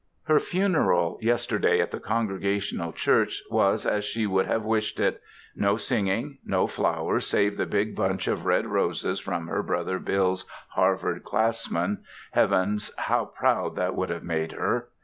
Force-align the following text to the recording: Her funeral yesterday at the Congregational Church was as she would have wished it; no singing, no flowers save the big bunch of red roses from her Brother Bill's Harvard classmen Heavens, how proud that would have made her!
Her 0.23 0.39
funeral 0.39 1.19
yesterday 1.21 1.79
at 1.79 1.91
the 1.91 1.99
Congregational 1.99 2.91
Church 2.91 3.43
was 3.51 3.85
as 3.85 4.03
she 4.03 4.25
would 4.25 4.47
have 4.47 4.63
wished 4.65 4.99
it; 4.99 5.21
no 5.55 5.77
singing, 5.77 6.39
no 6.43 6.65
flowers 6.65 7.27
save 7.27 7.55
the 7.55 7.67
big 7.67 7.95
bunch 7.95 8.27
of 8.27 8.45
red 8.47 8.65
roses 8.65 9.19
from 9.19 9.45
her 9.45 9.61
Brother 9.61 9.99
Bill's 9.99 10.45
Harvard 10.69 11.23
classmen 11.23 12.03
Heavens, 12.31 12.89
how 12.97 13.25
proud 13.25 13.75
that 13.75 13.95
would 13.95 14.09
have 14.09 14.23
made 14.23 14.53
her! 14.53 14.89